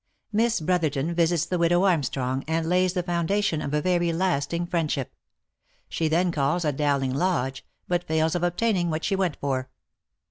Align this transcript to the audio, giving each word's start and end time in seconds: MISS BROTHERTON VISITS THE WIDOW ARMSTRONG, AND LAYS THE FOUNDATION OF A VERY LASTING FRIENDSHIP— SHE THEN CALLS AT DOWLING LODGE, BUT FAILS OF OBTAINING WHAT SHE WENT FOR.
MISS 0.31 0.61
BROTHERTON 0.61 1.13
VISITS 1.13 1.45
THE 1.45 1.59
WIDOW 1.59 1.83
ARMSTRONG, 1.85 2.45
AND 2.47 2.67
LAYS 2.67 2.93
THE 2.93 3.03
FOUNDATION 3.03 3.61
OF 3.61 3.71
A 3.75 3.81
VERY 3.83 4.11
LASTING 4.11 4.65
FRIENDSHIP— 4.65 5.13
SHE 5.89 6.07
THEN 6.07 6.31
CALLS 6.31 6.65
AT 6.65 6.75
DOWLING 6.77 7.13
LODGE, 7.13 7.63
BUT 7.87 8.03
FAILS 8.07 8.33
OF 8.33 8.41
OBTAINING 8.43 8.89
WHAT 8.89 9.03
SHE 9.03 9.15
WENT 9.17 9.37
FOR. 9.39 9.69